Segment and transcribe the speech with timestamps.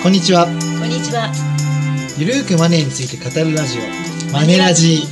[0.00, 0.46] こんにちは。
[0.46, 0.54] こん
[0.88, 1.32] にちは。
[2.16, 4.32] ゆるーくマネーについて語るラジオ。
[4.32, 5.02] マネラジ。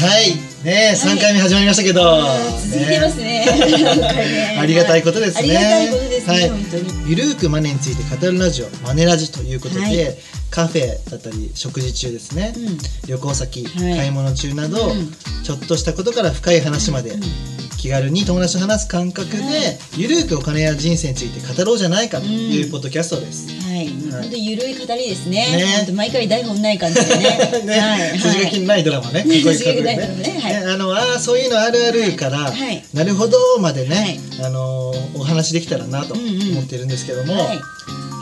[0.00, 0.36] はい。
[0.64, 2.22] ねえ3回目始まりましたけど、
[2.70, 4.56] 続いてますね。
[4.60, 5.56] ありがたいことですね。
[5.58, 7.10] ありがたいことですね、はい。
[7.10, 8.68] ゆるーくマネーについて語るラジオ。
[8.86, 10.16] マネラジということで、はい。
[10.48, 12.78] カフェだったり食事中ですね、うん。
[13.08, 13.96] 旅行先、はい。
[13.96, 15.10] 買い物中など、うん。
[15.42, 17.55] ちょっとしたことから深い話まで、うん
[17.86, 19.78] 気軽に友達と話す感覚で、はい。
[19.96, 23.48] ゆるーくお金や人生について語ろうじゃないかというポッドキャストです。
[23.62, 25.86] はい、本当ゆるい語りですね。
[25.94, 27.62] 毎回台本ない感じでね。
[27.64, 30.40] ね、はい、筋書きのないドラマね、筋書きないドラマね。
[30.42, 30.56] はい。
[30.56, 32.52] あのあーそういうのあるあるから、
[32.92, 37.44] なるほどまでね、あのお話できたらなと思ってるんですけども、は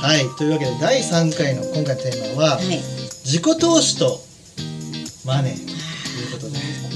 [0.02, 0.26] はい。
[0.26, 2.66] い、というわけで第3回の今回のテーマは、はい。
[3.24, 4.22] 自己投資と
[5.24, 5.60] マネーと
[6.20, 6.93] いうことで。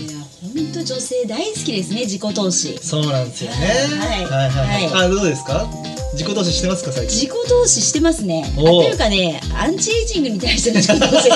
[0.95, 2.79] 女性大好きですね、自己投資。
[2.83, 3.57] そうなんですよね。
[4.01, 5.67] はいはいはいはあどうですか？
[6.15, 7.21] 自己投資してますか最近？
[7.21, 8.51] 自己投資してますね。
[8.57, 11.29] というかね、アンチエイジングに対しての自己投資。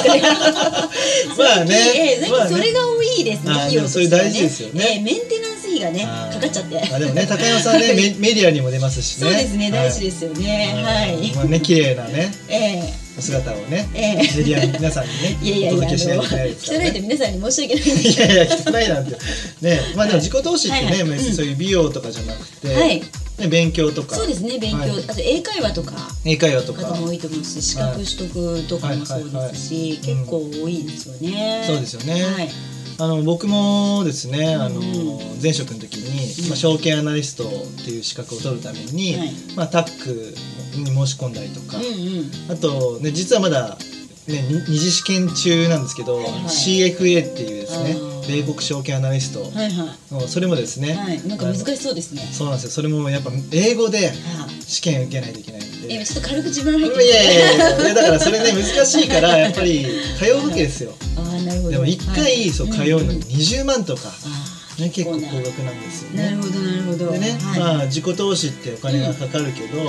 [1.38, 3.52] まあねええ最まあね近それが多いですね。
[3.52, 6.94] あー費用としてはでもそれ大事ですよねええメンテナンス費がねあーかかっちゃって。
[6.94, 9.26] あでもね高山さんね メメディアにも出ますしね。
[9.26, 10.00] そうですね、大事す。
[10.00, 10.82] ですよね。
[10.82, 11.32] はい。
[11.36, 14.16] まあね綺麗なね ええお姿をね、ええ。
[14.16, 16.84] メディアに皆さんにね いやいやいや、あお届けしないといけないのですからね。
[16.86, 18.12] 汚いと皆さんに申し訳ない。
[18.12, 19.18] いやいや汚いなんて。
[19.60, 21.20] ねまあでも自己投資ってね、はいはい。
[21.20, 23.02] そういう美容とかじゃなくて、はい。
[23.38, 24.16] ね勉強とか。
[24.16, 24.90] そうですね、勉強、はい。
[25.06, 25.94] あと英会話とか。
[26.24, 26.82] 英会話とか。
[26.82, 31.64] 方も多いと思うし、資格取得とかもそうですし、結構多いですよね。
[31.66, 32.22] そうですよね。
[32.22, 32.50] はい。
[32.98, 34.82] あの僕もですね、あのう
[35.18, 37.48] ん前職の時に、まあ、証券アナリストっ
[37.84, 40.34] ていう資格を取るために、はいまあ、タック
[40.78, 42.52] に申し込んだりとか、うんうん。
[42.52, 43.76] あと、ね、実はまだ、
[44.28, 47.96] ね、に二次試験中なんですけど、はいはい CFA っていうですね
[48.28, 50.14] 米国証券アナリストはいはい。
[50.14, 52.20] のそれもですね、はい、なんか難しそうですね。
[52.32, 54.12] そうなんですよそれもやっぱ英語では
[54.60, 55.88] 試験受けないといけないんい。
[55.88, 55.94] で。
[55.96, 59.86] 今ちょっと軽口分い入ってやいやいやいやだからそれね難しいからやっぱり
[60.18, 60.92] 通うわけですよ。
[61.52, 62.50] でも1回はい。
[62.50, 63.18] そう通うのにん。
[63.18, 65.28] ん20万とか、あね、結構高額
[65.62, 66.24] なんですよね。
[66.24, 67.12] なるほど、なるほど。
[67.12, 67.60] でね、はい。
[67.60, 69.84] まあ自己投資ってお金がかかるけど、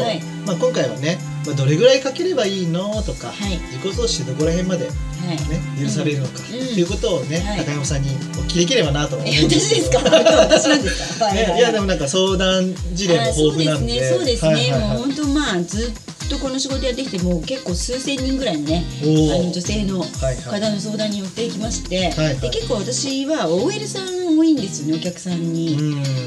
[0.46, 3.57] まあ、今回はね、まあ、どれぐらいかければいいのとか、はい。
[3.73, 4.91] 自己投資ってどこら辺まで、ね、
[5.25, 5.34] は
[5.79, 5.84] い。
[5.84, 6.44] 許されるのか、うん。
[6.44, 7.59] っていうことをね、はい。
[7.66, 8.13] 高山さんにお
[8.44, 10.00] 聞きできればなと思うんえ、私ですか？
[10.03, 11.25] 私なんですか？
[11.25, 14.06] はいやでもなんか相談事例も豊富なんで。
[14.06, 19.05] あそうですね、そうですね、もう本当まあずっとこの仕事やってきてもう結構数千人ぐらいのねあ
[19.44, 20.61] の女性のはいはい。
[20.61, 25.77] 方の相談に寄ってきまして、はいで結構私は OL さん多いんですよねお客さんに。
[25.77, 25.81] う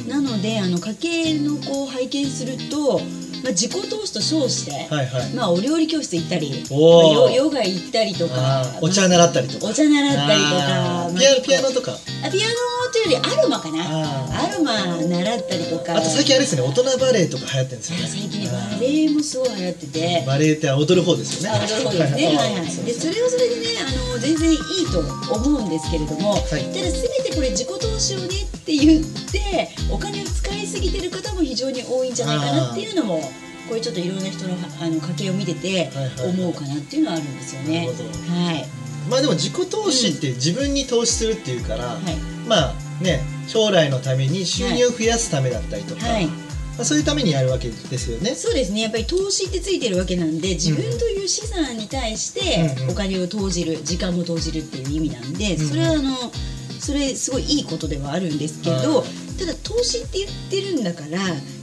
[0.07, 0.09] ん。
[0.09, 2.99] なのであの家計のこう拝見すると、
[3.43, 5.33] まあ、自己投資と称して、はいはい。
[5.35, 9.67] まあ、お料理教室行ったり、まあ、おーヨヨガ行ったりとかお茶習ったりとか。
[9.67, 11.11] お茶習ったりとか
[11.45, 11.93] ピアノとか。
[12.25, 12.55] あピアノ
[12.93, 13.85] というよりアロマかな。
[13.85, 15.97] あアロマ習ったりとか。
[15.97, 18.07] あと最近あれですね大人バレエとか流行ってるんですよね。
[18.09, 20.25] 最近バレエもすごい流行ってて。
[20.27, 21.59] バレエって踊る方ですよね。
[21.59, 22.27] あ踊る方ですね。
[22.27, 22.65] はいはい。
[22.65, 24.59] でそれはそれでねあの全然いい
[24.91, 25.01] と
[25.35, 26.41] 思うんですけれども、い。
[26.43, 26.93] ただ全
[27.25, 33.21] てこれ自己投資をねって言ってお金を使いすぎてる方も非常に多いんじゃないかなっていうのも
[33.69, 36.31] こういうちょっといろんな人のあの家計を見ててはいはい。
[36.31, 37.87] 思うかなっていうのはあるんですよね。
[37.87, 38.09] なるほど。
[38.11, 38.67] はい。
[39.11, 46.27] まあでも自己投資って自分に投資するっていうから、はいまあね将来のために収入を増やすためだったりとか、はい。
[46.77, 48.35] まあ、そういうためにやるわけですよね。
[48.35, 48.83] そうですね。
[48.83, 52.91] やっぱり投資ってついてるわけなんで自分という資産に対してうんうん。
[52.91, 55.69] お金を投じる時間も投じるっていう意味なんでうんうん。
[55.69, 56.15] それはあの
[56.79, 59.39] それすごいいいことではあるんですけどはい。
[59.39, 61.19] ただ投資って言ってるんだから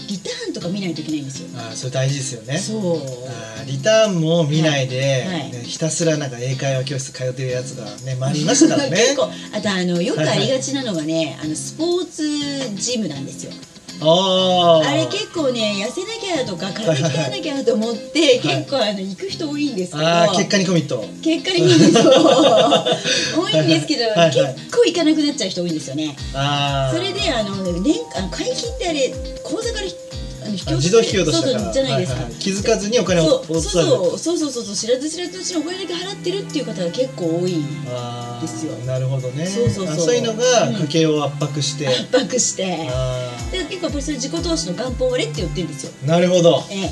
[0.08, 1.50] リターンとか見ないといけないんですよ。
[1.60, 2.58] ああそれ大事ですよね。
[2.58, 8.98] そうリターンも見ないで、はいはいねひたすらなんか英会話教室通ってるやつがね周りいましたからね。
[8.98, 13.52] 結構あとあのよくありがちなのがね、あのスポーツジムなんですよ。
[14.06, 20.06] あああれ結構ね痩せなきゃとか体鍛えなきゃと思って、結構あの行く人多いんですけど、
[20.36, 21.06] 結果にコミット。
[21.24, 22.12] 結果にいいんですよ
[23.36, 26.16] 多いんですけど、結構行かなくなっちゃう人多いんですよね。
[26.34, 29.88] ああそれであの年あの会費ってあれ口座から
[30.52, 33.62] 自動引き落としたからそうそうじゃないですか、はは気づかずにお金をそう。
[33.62, 37.64] そうそうそうそう知らず知らずのうちにお金だけ払ってるっていう方が結構多い
[38.42, 38.74] ですよ。
[38.86, 39.46] なるほどね。
[39.46, 39.96] そうそうそう。
[39.96, 41.88] あそういうのがうん家計を圧迫して。
[41.88, 42.88] 圧迫して。
[42.90, 45.94] あで結構やっぱりそれ自己投資の元本割れって言ってるんですよ。
[46.04, 46.64] ーなるほど。
[46.70, 46.92] え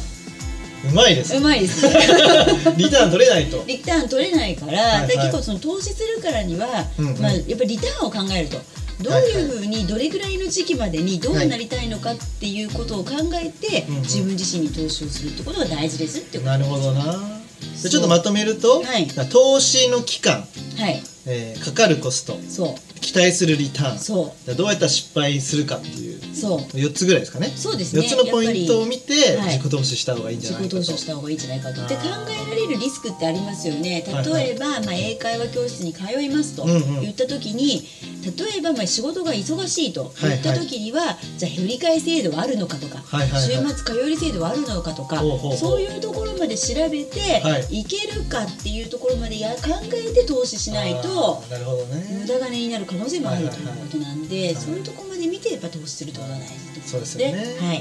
[0.83, 1.85] うまいですえ、うまいです。
[1.87, 1.93] ね
[2.77, 3.63] リターン取れないと。
[3.67, 5.07] リターン取れないから、はいはい。
[5.07, 7.21] で結構その投資するからには、うんうん。
[7.21, 8.57] まあ、やっぱりリターンを考えると
[9.01, 17.41] どういうふうにどれぐらいの時期までにどうなりたいのかっていうことを考えて、自分自身に投資をするってことが大事ですってことなるほどな。
[17.89, 19.07] ちょっとまとめると、はい。
[19.31, 20.45] 投資の期間、
[20.77, 21.01] はい。
[21.25, 24.55] えーかかるコスト、そう期待するリターン、そう。
[24.55, 26.35] どうやったら失敗するかっていう。
[26.35, 26.59] そう。
[26.59, 27.51] 4つぐらいですかね。
[27.55, 28.03] そうですね。
[28.03, 29.57] 4つのポイントを見てはい。
[29.57, 30.77] 自己投資した方がいいんじゃ自己ないかと。
[30.77, 31.87] 投資をした方がいいんじゃないかと。
[31.87, 34.03] で考えられるリスクってありますよね。
[34.07, 34.45] はいはい。
[34.45, 37.01] 例えば、まあ、英会話教室に通いますとうんうん。
[37.01, 37.87] 言った時に、
[38.23, 43.41] 例えばまあ仕事が忙しいと言った時には、じゃあ振り替え制度はあるのかとか、はいはいはい。
[43.41, 45.57] 週末通い制度はあるのかとかほうほうほう。
[45.57, 47.85] そういうところまで調べて、、はい。
[47.91, 52.19] けるかっていうところまでや考えて投資しないとなるほどね。
[52.21, 53.87] 無駄金になる可能性もあるというはいはいはい。
[53.87, 57.33] ことなんで、はいそういうところまで見てやっぱ投資するってことが大事ってことそうですよね。
[57.59, 57.77] はい。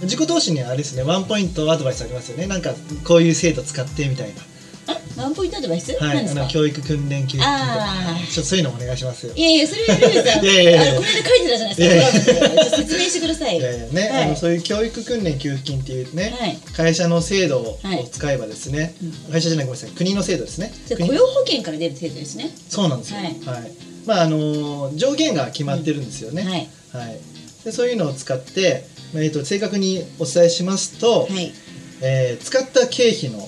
[0.00, 0.08] うん。
[0.08, 2.46] 自己投資にはあれですねワンポイントアドバイスありますよね。
[2.46, 2.74] なんか
[3.04, 4.42] こういう制度使ってみたいな。
[4.84, 7.86] あワンポイントアドバイス、はい、あの教育訓練給付金とか
[8.32, 9.32] ちょそういうのお願いしますよ。
[9.36, 10.42] いやいや、それはルーさん。
[10.44, 12.60] いやいやいやこの間書いてたじゃないですか、コラムで。
[12.62, 13.60] ちょっと説明してくださいよ。
[13.60, 14.24] いやいやね、はい。
[14.24, 16.58] あのそういう教育訓練給付金っていうね、はい。
[16.72, 18.08] 会社の制度をはい。
[18.10, 18.94] 使えばですね、
[19.30, 19.94] 会社じゃないごめんなさい。
[19.96, 20.72] 国の制度ですね。
[20.88, 22.50] 雇用保険から出る制度ですね。
[22.68, 23.18] そうなんですよ。
[23.18, 23.91] ははいい。
[24.06, 26.42] まああの上限が決まってるんですよね。
[26.42, 27.06] はい。
[27.06, 27.20] はい。
[27.64, 28.84] でそういうのを使って、
[29.14, 31.52] まあえっと正確にお伝えしますと、はい。
[32.00, 33.38] えー使った経費の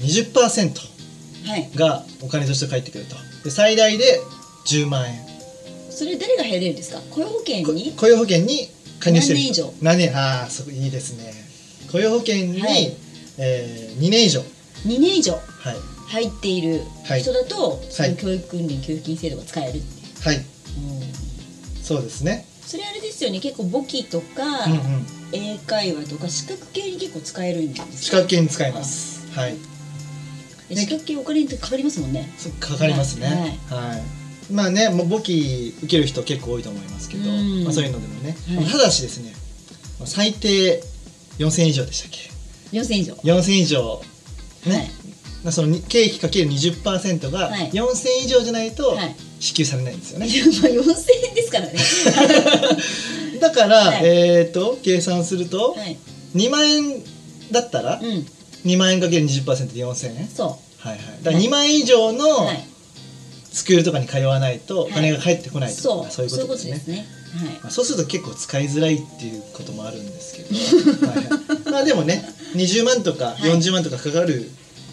[0.00, 0.72] 20%
[1.46, 1.70] はい。
[1.74, 3.16] がお金として返ってくると。
[3.44, 4.20] で最大で
[4.66, 5.20] 10万円。
[5.90, 7.00] それ誰が入れるんですか？
[7.10, 8.68] 雇用保険こに雇用保険に
[9.00, 10.12] 加入してる人何年以上？
[10.12, 10.16] 何年？
[10.16, 11.32] ああそういいですね
[11.92, 12.92] 雇用保険に、はい
[13.38, 14.40] えー、2年以上
[14.86, 15.42] ?2 年以上はい
[16.08, 19.82] 入っているはい人だと、そはいの教育訓練給付金制度が使えるっ。
[20.24, 20.36] はい。
[20.36, 20.44] うん。
[21.82, 22.46] そうですね。
[22.66, 25.06] それあれですよね、結構簿記とか、うんうん。
[25.32, 29.30] 英会話とか資格系に結構使えるんですか資格系に使います。
[29.32, 29.56] はい。
[30.68, 32.32] で資格系お金ってかかりますもんね。
[32.38, 33.58] そかかりますね。
[33.68, 33.96] は
[34.48, 37.64] い、まあねもう簿記受ける人結構多いと思いますけど、うん。
[37.64, 38.66] まあ、そういうのでもね、はい。
[38.66, 39.32] ただしですね
[39.98, 40.82] まあ最低
[41.38, 42.30] 4000円以上でしたっけ
[42.78, 43.14] ？4000以上。
[43.14, 44.02] 4000円以上。
[44.66, 44.90] ね、はい。
[45.44, 47.70] まあそのに経費かける20%がはい。
[47.70, 51.74] 4000円以上じゃないとはい支給されないんですよね、いやまあ4000円ですからね。
[53.40, 55.96] だから、はいえっ、と計算すると、はい。
[56.34, 57.02] 2万円
[57.50, 58.26] だったら、うん。
[58.64, 60.28] 2万円かける20%で4000円？
[60.34, 62.12] そはいはいだから2万円以上う。
[62.12, 62.64] のはい。
[63.52, 66.04] スクールとかに通わないとお金が返ってこないとそう。
[66.04, 67.06] か、そういうことですねね。
[67.36, 67.48] はい。
[67.62, 74.50] まあ、そうすると結構使いづらいっていうこともあるんですけど、 はいはい、まあでもね20万とかはい40万とかかかる、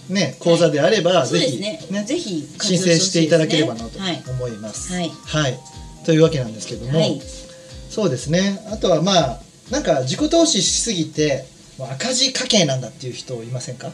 [0.09, 1.80] ね、講座であれば、ぜひ、ね。
[1.89, 4.21] ねぜひ申請していただければなとはい。
[4.27, 4.94] 思います。
[4.94, 5.12] はい。
[6.06, 7.21] というわけなんですけども、はい。
[7.89, 8.62] そうですね。
[8.71, 11.45] あとはまあなんか自己投資しすぎて
[11.80, 13.92] 赤字家計なんだっていう人いませんか、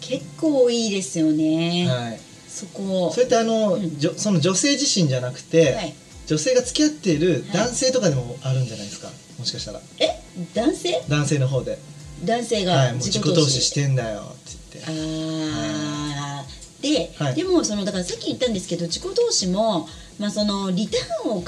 [0.00, 1.86] 結構いいですよね。
[1.88, 3.10] はい、そこ。
[3.12, 3.98] それってあの、うん。
[3.98, 5.94] じょその女性自身じゃなくて、はい。
[6.26, 7.66] 女性が付き合っているはい。
[7.66, 9.10] 男性とかでもあるんじゃないですか？
[9.38, 9.80] もしかしたら。
[9.98, 10.20] え、
[10.54, 11.02] 男性？
[11.08, 11.78] 男性の方で、
[12.24, 13.60] 男性はい、が自自己投資己投資。
[13.60, 17.34] してんだよってあーで、はい。
[17.34, 19.88] でもそのだからさっき言ったんですけど自己投資も、
[20.18, 21.44] まあ、そのリターンを考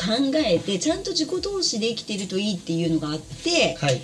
[0.47, 4.01] えてちゃんと自己投資できてるといいっていうのがあってはい。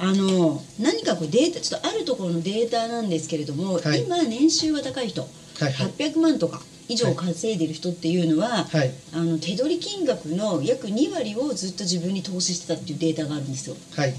[0.00, 4.04] あの何かこうデータちょっとあるところのデータなんですけれども、はい。
[4.04, 5.72] 今年収が高い人、はいはい。
[5.72, 8.92] 800万とか以上稼いでる人っていうのは、はい。
[9.12, 13.76] あの手取り金額の約2割をずっと自分に投資してたっていうデータがあるんですよ。
[13.96, 14.14] はい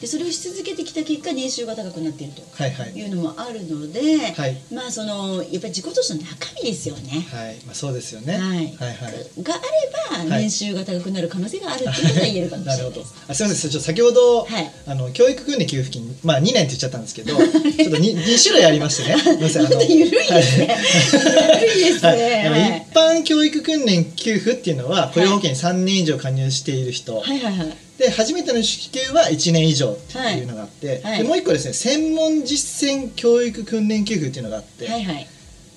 [0.00, 2.42] でそれをし続けてきた結果年収が高くなっていると。
[2.62, 4.56] はいうのもあるので、はい。
[4.72, 7.26] まあそのやっぱり自己投資の中身ですよね。
[7.30, 8.34] はい、まあ、そうですよね。
[8.34, 8.40] はい。
[8.48, 9.42] はいはい。
[9.42, 13.14] があればはい年収が高くなる可能性があるっていうことが言えるかもしれなないです。
[13.28, 13.70] あすみません。
[13.70, 14.70] ちょっと先ほど、はい。
[14.86, 16.18] あの教育訓練給付金。
[16.22, 19.16] まあ2年って言っちゃったんですけどちょっと 2, 2 種類ありましてね。
[19.24, 19.40] ごめん。
[19.42, 20.76] なさい緩いですね。
[21.60, 22.16] 緩いですはい。
[22.18, 22.86] ね。
[22.90, 27.89] 一般教育訓練給付っていうのは雇用保険に3年以上加入している人、はいはいはい。
[28.00, 31.18] で初めての支給は1年以上っていうのがあって、はい。
[31.18, 35.26] でもう一個ですね専門実践教育訓練給付っていうのがあって、はいはい。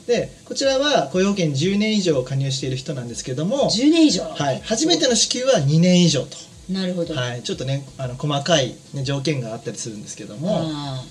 [0.07, 4.23] でこちらは雇用保険に10年以上加入している人なんですけども、10年以上。
[4.23, 6.37] はい、初めての支給は2年以上と、
[6.69, 7.13] なるほど。
[7.13, 11.03] はい、ちょっとねあの細かい、ね、条件があったりするんですけども、あ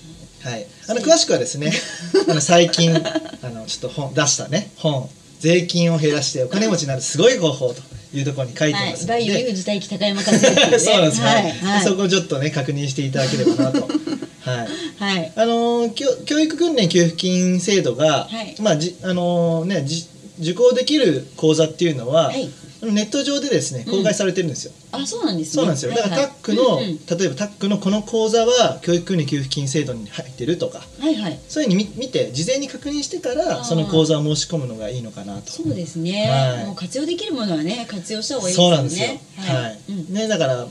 [0.49, 1.73] はい、あの詳しくはですね
[2.27, 7.83] あの最近あのちょっと本出したね本税金を減らしてお金持ちになるすごい方法と
[8.15, 8.73] いうところに書い。
[8.73, 10.79] てますので、バイオ有事待機高山和之っていうね。
[10.81, 11.21] そうなんです。
[11.21, 11.53] ね、はい。
[11.77, 11.85] はい。
[11.85, 13.89] そこをちょっとね確認していただければなと。
[14.41, 14.69] はい。
[14.99, 15.33] はい。
[15.37, 18.55] あのー教教育訓練給付金制度が、はい。
[18.61, 20.07] まあじあのーねじ
[20.41, 22.51] 受講できる講座っていうのは、はい
[22.91, 24.73] ネット上でですね公開されてるんですよ。
[24.91, 25.55] あそうなんですね。
[25.55, 25.93] そうなんですよ。
[25.93, 31.39] だからタックの、はいはい例えばタックのこの講座は教育訓練給付金制度に入ってるとか、はいはい。
[31.49, 35.53] そういうふうに見見て事前に確認してかあらーその講座を申し込むのがいいのかなと。
[35.53, 39.53] そうですね、はいもう活用できるものはね活用した方がいいですよねそうなんですよ。
[39.55, 39.79] はい、はい。
[39.89, 40.67] うんねだから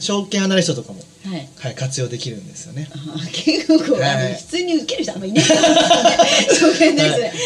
[0.00, 1.48] 証券アナリストとかもはい。
[1.58, 2.88] はい、活用できるんですよね。
[2.92, 4.34] はい。
[4.34, 5.56] 普通に受ける人あんまりいないは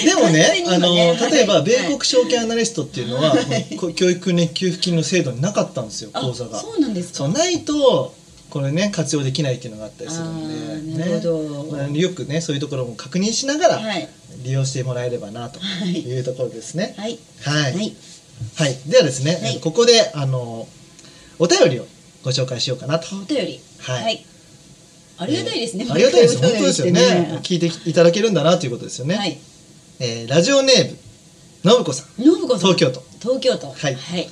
[0.02, 0.06] い。
[0.06, 0.94] でもね、あの
[1.30, 3.36] 例えば米国はい証券アナリストっていうのは、
[3.94, 6.58] 教育ね給付金の制度になかったんですよあ講座が。
[6.58, 7.18] そうなんですか？
[7.18, 8.14] そうないと
[8.50, 11.76] これね活用できないっていうのがあったりするあのーで、なるほど。
[11.76, 14.08] まあよくねそういうところも確認しながらはい。
[14.42, 16.00] 利用してもらえればなとはい。
[16.00, 16.94] いうところですね。
[16.96, 17.18] はい。
[17.42, 17.96] はい、はい。
[18.54, 19.60] はい、ではですね、はい。
[19.60, 20.68] ここであの
[21.40, 21.86] お便りを
[22.22, 23.06] ご紹介しようかなと。
[23.16, 24.24] お便りはい。
[25.18, 26.38] ありがたいですね、ありがたいです。
[26.38, 27.40] 本当ですよね。
[27.42, 29.16] 聞いていただけるんだなということですよね。
[29.16, 29.38] はい。
[30.00, 30.96] えーラジオネーム
[31.74, 32.58] 信子さん、信子さん。
[32.58, 33.02] 東京都。
[33.20, 33.66] 東京都。
[33.66, 33.94] はい。
[33.94, 34.28] はい、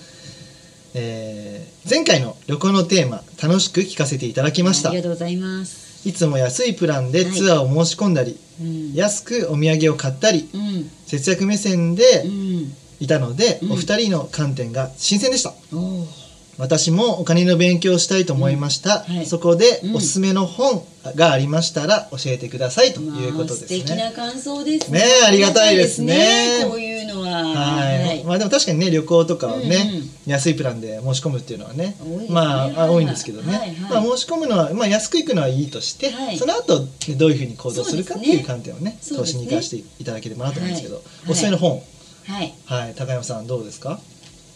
[0.95, 4.91] えー前回の旅行のテーマ楽しく聞かせていただきました。
[4.91, 10.91] ありがとうございます、いつも安いプランでツアーを申し込んだり、うん、安くお土産を買ったりうん。
[11.07, 12.75] 節約目線でうん。
[12.99, 13.73] いたので、うん。
[13.73, 15.50] お二人の観点が新鮮でした。
[15.73, 16.25] おー
[16.59, 19.17] 私もお金の勉強をしたいと思いました、うん。
[19.17, 19.27] はい。
[19.27, 19.97] そこでうん。
[19.97, 20.85] おすすめの本
[21.15, 24.99] がありましたら教えてくださいということですまあ、素敵ね、な感想ですね。
[24.99, 26.63] ねえありがたいですね。
[26.63, 27.27] ねこういうのは。
[27.45, 30.11] はい、まあでも確かにね旅行とかはね、うんうん。
[30.27, 31.97] 安いプランで申し込むっていうのはねね。
[32.31, 34.03] まあ、多いんですけどね、はいはい。
[34.05, 36.39] まあ、申し込むのは、まあ、安く行くのはいいとして、はい。
[36.39, 41.05] その後、ね、どういうふうに行動するかっていう観点をね投資に生かしていただければなと思うんですけど、はい。
[41.31, 41.83] おすすめの本。
[42.27, 42.55] はい。
[42.65, 42.95] はい。
[42.97, 44.01] 高山さんどうですか？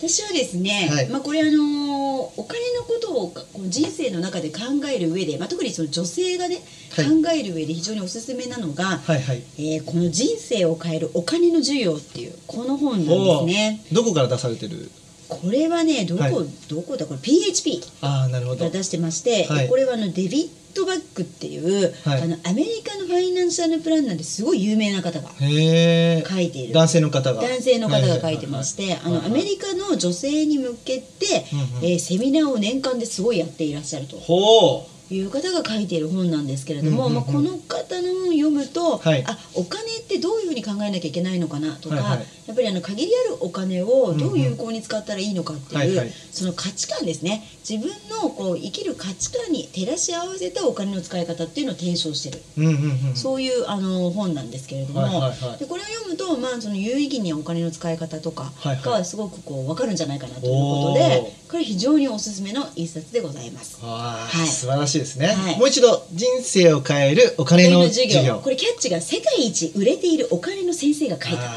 [0.01, 1.09] 私はですね、はい。
[1.11, 1.91] まあこれあのー
[2.37, 4.59] お金のことをこう人生の中で考
[4.93, 6.63] える上で、まあ、特にその女性がね、
[6.97, 7.07] はい。
[7.07, 9.43] 考える上で非常におすすめなのが、はいはい。
[9.59, 13.85] えーこの人生を変えるお金の授業っていうこの本なんですね。
[13.93, 14.91] どこから出されてる？
[15.31, 16.33] これはねどこ、はい。
[16.69, 17.07] どこだ？
[17.07, 18.29] これ PHP が
[18.71, 19.69] 出してまして、はい。
[19.69, 22.23] これはあのデビッド・バックっていう、はい。
[22.23, 24.45] あのアメリカのファイナンシャルプランナーです。
[24.45, 26.75] ごい有名な方が書いている。
[26.75, 27.43] 男性の方が。
[27.43, 34.17] 男性の方が書いてまして、あのアメカリカの女性に向けて、うんうんえーセミナーを年間ですごいやっていらっしゃると。
[34.19, 37.23] ほいう方が書いている本なんですけれども、うんうんうん。
[37.23, 39.25] まあ、この方の本を読むと、はい。
[39.27, 42.27] あお金ってどういうふうに考えなきゃいけないのかなとか、はいはい。
[42.47, 47.43] やっぱりあの限りあるお金をどう有効に使ったらいいのかっていう、はいはいその価値観ですね。
[47.69, 52.41] 自分のこう生きる価値観に照らし合わせたお金の使い方っていうのを提唱してる。
[52.57, 53.17] ううんうんうん。
[53.17, 55.59] そういうあの本なんですけれども、はいはいはい。
[55.59, 63.85] でこれを読むと、まあ、その有意義にお金の使い方とかがすごくこう分かるんじゃないかなということで、おこれ非常におすすめの一冊でございます。
[63.85, 64.47] はい。
[64.47, 65.59] 素晴らしいですね、はい。
[65.59, 68.39] もう一度人生を変えるお金の授業。
[68.39, 71.51] これキャッチが世界一売れているお金の先生が書いた。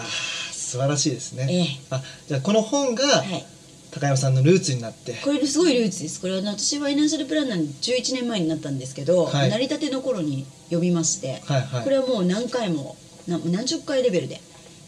[0.52, 1.66] 素晴らしいですね、ええ。
[1.92, 3.46] あじゃあこの本がはい、
[3.92, 6.20] 高山さんのルーツになって、これすごいルーツです。
[6.20, 9.50] これは私はファイナンシャルプランナーに11年前になったんですけど、はい。
[9.52, 11.84] 成り立ての頃に読みまして、はいはい。
[11.84, 12.98] これはもう何回も
[13.28, 14.42] な何十回レベルで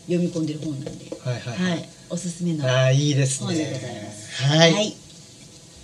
[0.07, 1.89] 読み込んでる本なんで、はいはいはい。
[2.09, 2.65] おすすめの。
[2.65, 3.47] ああいいですね。
[3.47, 4.43] 本でございます。
[4.43, 4.95] はい、はい。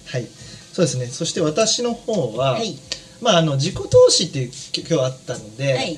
[0.06, 0.28] はい
[0.74, 1.06] そうですね。
[1.08, 2.78] そして私の方は、はい。
[3.22, 5.98] まああの自己投資っていうき今日あったので、はい。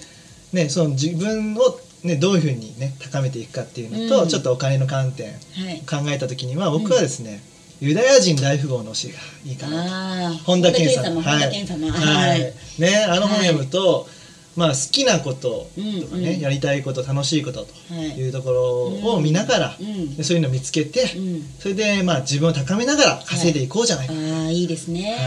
[0.53, 4.30] ねその自分をねどういうふうにね高めていくかっていうのと、うん。
[4.30, 5.34] ちょっとお金の観点は
[5.72, 5.82] い。
[5.82, 7.42] 考えた時には僕はですね、
[7.82, 10.38] ユダヤ人大富豪の教えがいいかなと。
[10.46, 11.15] 本田健さん。
[11.15, 12.53] はい、はい。
[12.80, 14.08] ねあの本読むと、
[14.55, 16.39] まあ好きなこととかね、うんうん。
[16.39, 18.17] やりたいこと楽しいこととはい。
[18.17, 20.15] いうところを見ながら、うん。
[20.15, 21.45] でそういうのを見つけて、うん。
[21.60, 25.17] それでまあ自分を高めながら稼いでいこうじゃないか、ああいいですね。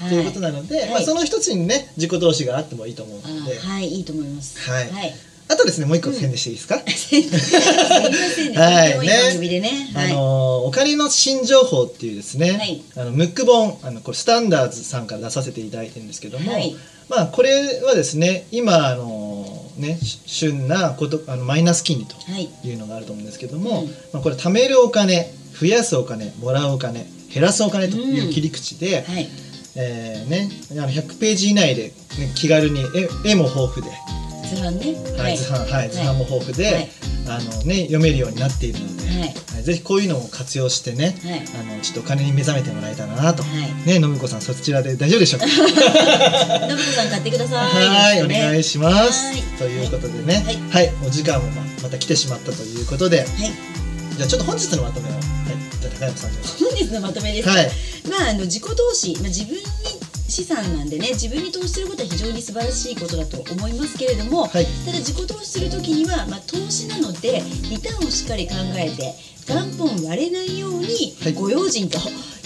[0.00, 0.10] はい。
[0.10, 0.90] ということなので、はい。
[0.90, 3.88] まあ、その一つにね自己投資があってもいいと思うあので、ーはい。
[3.88, 4.58] いいと思います。
[4.68, 4.90] はい。
[4.90, 5.14] はい
[5.52, 8.88] あとですねもう一個宣伝していいですか、すいませんねはい。
[8.88, 9.70] いい番組でね。
[9.94, 10.12] あはい。
[10.12, 12.82] のーお金の新情報っていうですね、はい。
[12.96, 16.74] あのムック本あのこれスタンダーズさんから出させていただいてるんですけども、はい。
[17.10, 17.50] まあこれ
[17.84, 22.48] はですね今あのーねし旬なことあのマイナス金利とはい。
[22.64, 23.86] いうのがあると思うんですけども、うん。
[24.12, 29.28] まあ、これ貯めるお金増やすお金もらうお金減らすお金という切り口で、はい。
[29.74, 31.92] えーね、あの100ページ以内で、ね、
[32.36, 32.80] 気軽に
[33.24, 33.90] 絵絵も豊富で、
[34.54, 34.94] 図版ね。
[35.18, 36.90] はい図版はい、図版も豊富で、はい。
[37.28, 39.18] あのね、読めるようになっているので、はい。
[39.20, 41.38] はいぜひこういうのを活用してね、はい。
[41.38, 43.86] あのちょっとお金に目覚めてもらえたらなと、はい。
[43.86, 45.46] ね信子さんそちらで大丈夫でしょうか？
[45.54, 45.72] 信子
[46.92, 47.86] さん買ってください。
[47.86, 49.26] はい、おね願いします。
[49.26, 49.42] はい。
[49.58, 50.42] ということでね。
[50.44, 50.86] はい。
[50.86, 53.20] はい、お時間もままた来てしまったということで。
[53.20, 53.28] はい。
[54.16, 55.22] じゃあちょっと本日のまとめを、はい、
[55.80, 57.70] じゃあ高山さんに本日のまとめです、はい。
[58.10, 59.62] まああの自己投資、まあ、自分に
[60.32, 64.66] 資産なんでね自分に投資することは非常に素晴らしいことだと思いますけれども、はい。
[64.86, 69.12] ただ自己投資する時には、まあ、投資なのでリターンをしっかり考えて
[69.46, 71.32] 元本割れないようにはい。
[71.34, 71.98] ご用心と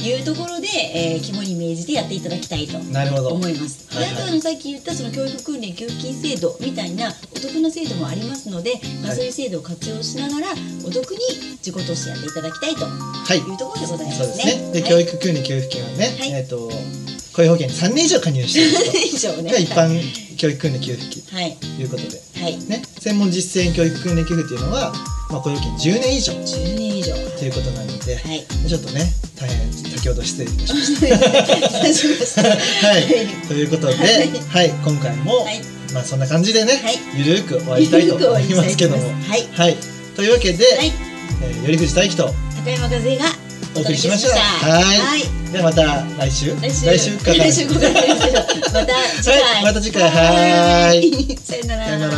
[0.02, 3.86] いうところで、えー肝に銘じてやっていただきたいと思います。
[3.94, 4.14] はいはい。
[4.16, 9.16] であとあのさっき言ったその教育訓練給付金制度みたいなお得な制度もありますので、まあ、はい。
[9.16, 10.46] そういう制度を活用しながら
[10.84, 11.18] お得に
[11.62, 13.38] 自己投資やっていただきたいとはい。
[13.38, 14.24] いうところでございますね。
[14.24, 14.82] そうですね。
[14.88, 16.30] 教育訓練給付金はね、はい。
[16.32, 16.70] えっ、と
[17.36, 19.50] 雇用保険に3年以上加入している以上ね。
[19.50, 21.56] 人が一般教育訓練給付金はい。
[21.56, 22.56] ということで、はい。
[22.64, 24.92] ね、専門実践教育訓練給付っていうのは、
[25.28, 26.32] まあ、雇用保険10年以上。
[26.32, 27.12] 10年以上。
[27.36, 28.40] ということなので、はい。
[28.66, 31.92] ちょっとね大変先ほど失礼いたしました。
[31.92, 35.60] しましたはい、ということで、はい、今回も、はい。
[35.92, 36.96] まあそんな感じでね、はい。
[37.16, 39.46] ゆるく終わりたいと思いますけども、はい。
[39.52, 39.76] はい、
[40.16, 40.92] というわけで、はい。
[41.42, 42.30] えー、頼藤大樹と
[42.64, 43.45] 高山和恵が
[43.76, 44.38] お送りしました。
[44.38, 45.20] ははい。
[45.20, 46.86] い、ではまた来週、来週。
[46.86, 48.00] 来週か来週また次回、
[49.30, 50.02] はいまた次回。
[50.10, 51.08] はい。
[51.08, 51.84] い さよなら。
[51.86, 52.12] さよなら。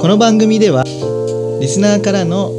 [0.00, 0.84] この番組では
[1.60, 2.52] リスナーからの